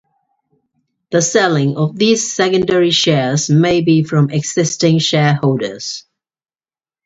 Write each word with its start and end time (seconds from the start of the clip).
The 1.11 1.21
selling 1.21 1.77
of 1.77 1.95
these 1.95 2.33
secondary 2.33 2.89
shares 2.89 3.51
may 3.51 3.81
be 3.81 4.03
from 4.03 4.31
existing 4.31 4.97
shareholders. 4.97 6.05